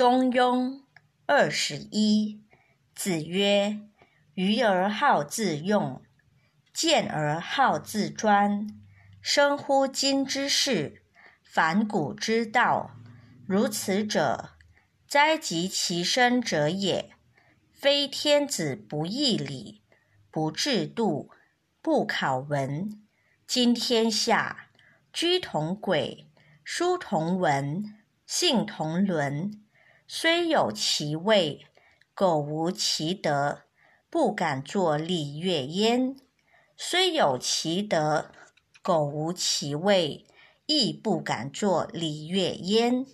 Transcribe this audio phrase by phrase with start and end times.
[0.00, 0.80] 中庸
[1.26, 2.42] 二十一。
[2.94, 3.82] 子曰
[4.32, 6.00] ：“愚而好自用，
[6.72, 8.66] 见而好自专。
[9.20, 11.02] 生乎今之世，
[11.44, 12.92] 反古之道。
[13.46, 14.52] 如此者，
[15.06, 17.10] 哉及其身者也！
[17.70, 19.82] 非天子不义礼，
[20.30, 21.30] 不制度，
[21.82, 23.04] 不考文。
[23.46, 24.70] 今天下，
[25.12, 26.26] 居同轨，
[26.64, 29.62] 书同文，信同伦。
[30.12, 31.66] 虽有其位，
[32.16, 33.60] 苟无其德，
[34.10, 36.16] 不敢作礼乐焉；
[36.76, 38.32] 虽有其德，
[38.82, 40.26] 苟无其位，
[40.66, 43.06] 亦不敢作礼乐焉。